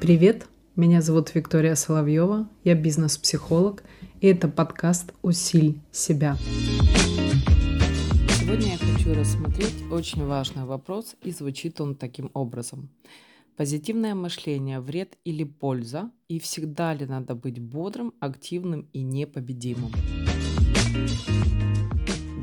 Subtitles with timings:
[0.00, 3.82] Привет, меня зовут Виктория Соловьева, я бизнес-психолог,
[4.20, 6.36] и это подкаст «Усиль себя».
[8.38, 12.88] Сегодня я хочу рассмотреть очень важный вопрос, и звучит он таким образом.
[13.56, 16.10] Позитивное мышление– вред или польза?
[16.28, 19.92] И всегда ли надо быть бодрым, активным и непобедимым?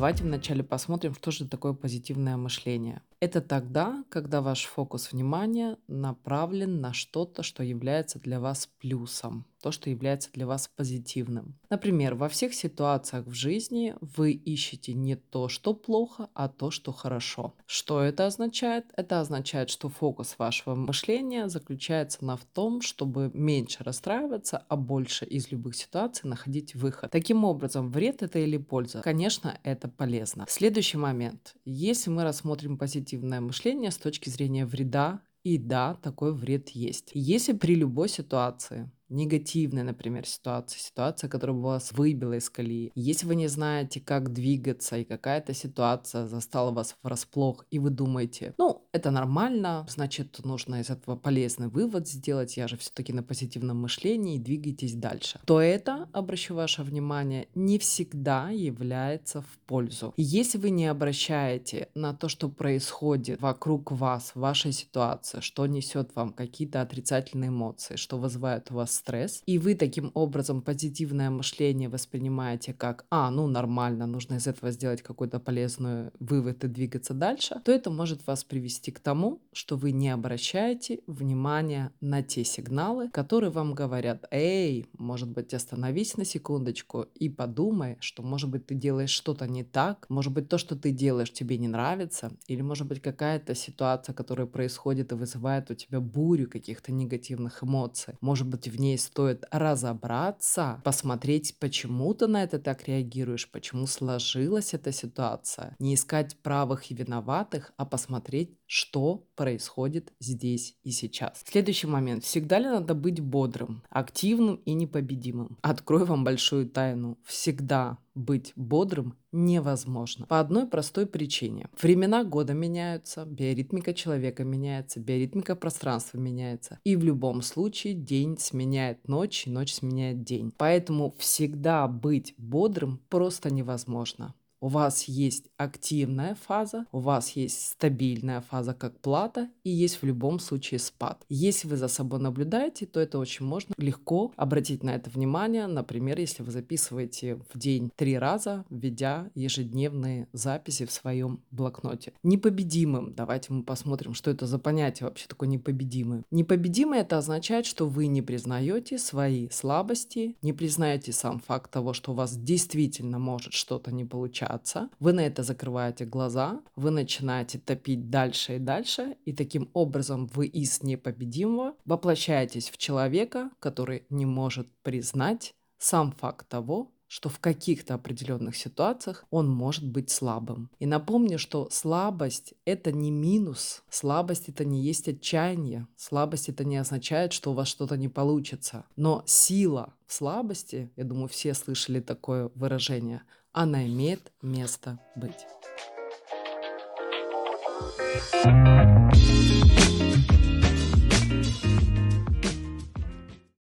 [0.00, 3.02] Давайте вначале посмотрим, что же такое позитивное мышление.
[3.20, 9.72] Это тогда, когда ваш фокус внимания направлен на что-то, что является для вас плюсом, то,
[9.72, 11.58] что является для вас позитивным.
[11.68, 16.92] Например, во всех ситуациях в жизни вы ищете не то, что плохо, а то, что
[16.92, 17.54] хорошо.
[17.66, 18.86] Что это означает?
[18.96, 25.24] Это означает, что фокус вашего мышления заключается на в том, чтобы меньше расстраиваться, а больше
[25.24, 27.10] из любых ситуаций находить выход.
[27.10, 29.00] Таким образом, вред это или польза?
[29.02, 30.46] Конечно, это полезно.
[30.48, 31.54] Следующий момент.
[31.64, 35.20] Если мы рассмотрим позитивное мышление с точки зрения вреда.
[35.42, 37.12] И да, такой вред есть.
[37.14, 42.92] Если при любой ситуации негативная, например, ситуация, ситуация, которая вас выбила из колеи.
[42.94, 48.54] Если вы не знаете, как двигаться, и какая-то ситуация застала вас врасплох, и вы думаете,
[48.56, 53.80] ну, это нормально, значит, нужно из этого полезный вывод сделать, я же все-таки на позитивном
[53.80, 60.12] мышлении, двигайтесь дальше, то это, обращу ваше внимание, не всегда является в пользу.
[60.16, 66.14] Если вы не обращаете на то, что происходит вокруг вас, в вашей ситуации, что несет
[66.16, 71.88] вам какие-то отрицательные эмоции, что вызывает у вас стресс, и вы таким образом позитивное мышление
[71.88, 77.60] воспринимаете как, а, ну нормально, нужно из этого сделать какой-то полезный вывод и двигаться дальше,
[77.64, 83.10] то это может вас привести к тому, что вы не обращаете внимания на те сигналы,
[83.10, 88.74] которые вам говорят, эй, может быть, остановись на секундочку и подумай, что, может быть, ты
[88.74, 92.86] делаешь что-то не так, может быть, то, что ты делаешь, тебе не нравится, или, может
[92.86, 98.68] быть, какая-то ситуация, которая происходит и вызывает у тебя бурю каких-то негативных эмоций, может быть,
[98.68, 105.76] в ней стоит разобраться, посмотреть, почему ты на это так реагируешь, почему сложилась эта ситуация.
[105.78, 111.42] Не искать правых и виноватых, а посмотреть, что происходит здесь и сейчас.
[111.44, 112.22] Следующий момент.
[112.22, 115.58] Всегда ли надо быть бодрым, активным и непобедимым?
[115.60, 117.18] Открою вам большую тайну.
[117.24, 120.26] Всегда быть бодрым невозможно.
[120.26, 121.68] По одной простой причине.
[121.82, 126.78] Времена года меняются, биоритмика человека меняется, биоритмика пространства меняется.
[126.84, 130.52] И в любом случае день сменяет ночь, и ночь сменяет день.
[130.56, 134.34] Поэтому всегда быть бодрым просто невозможно.
[134.62, 140.04] У вас есть активная фаза, у вас есть стабильная фаза как плата и есть в
[140.04, 141.24] любом случае спад.
[141.30, 145.66] Если вы за собой наблюдаете, то это очень можно легко обратить на это внимание.
[145.66, 152.12] Например, если вы записываете в день три раза, введя ежедневные записи в своем блокноте.
[152.22, 153.14] Непобедимым.
[153.14, 156.24] Давайте мы посмотрим, что это за понятие вообще такое непобедимый.
[156.30, 162.12] Непобедимый это означает, что вы не признаете свои слабости, не признаете сам факт того, что
[162.12, 167.58] у вас действительно может что-то не получаться общаться, вы на это закрываете глаза, вы начинаете
[167.58, 174.26] топить дальше и дальше, и таким образом вы из непобедимого воплощаетесь в человека, который не
[174.26, 180.70] может признать сам факт того, что в каких-то определенных ситуациях он может быть слабым.
[180.78, 186.76] И напомню, что слабость— это не минус, слабость— это не есть отчаяние, слабость— это не
[186.76, 188.84] означает, что у вас что-то не получится.
[188.94, 193.22] Но сила в слабости, я думаю, все слышали такое выражение,
[193.52, 195.46] она имеет место быть.